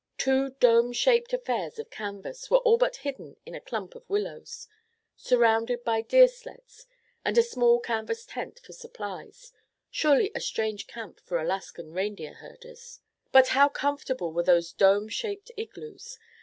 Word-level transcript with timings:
Two 0.17 0.55
dome 0.59 0.93
shaped 0.93 1.31
affairs 1.31 1.77
of 1.77 1.91
canvas 1.91 2.49
were 2.49 2.57
all 2.57 2.79
but 2.79 2.95
hidden 3.05 3.37
in 3.45 3.53
a 3.53 3.61
clump 3.61 3.93
of 3.93 4.09
willows, 4.09 4.67
surrounded 5.15 5.83
by 5.83 6.01
deer 6.01 6.27
sleds 6.27 6.87
and 7.23 7.37
a 7.37 7.43
small 7.43 7.79
canvas 7.79 8.25
tent 8.25 8.59
for 8.65 8.73
supplies—surely 8.73 10.31
a 10.33 10.39
strange 10.41 10.87
camp 10.87 11.19
for 11.19 11.39
Alaskan 11.39 11.91
reindeer 11.93 12.33
herders. 12.33 12.99
But 13.31 13.49
how 13.49 13.69
comfortable 13.69 14.33
were 14.33 14.41
those 14.41 14.73
dome 14.73 15.07
shaped 15.07 15.51
igloos! 15.55 16.17